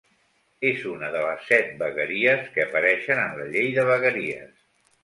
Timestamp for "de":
1.17-1.21, 3.79-3.87